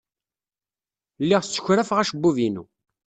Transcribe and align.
Lliɣ 1.23 1.41
ssekrafeɣ 1.43 1.97
acebbub-inu. 1.99 2.63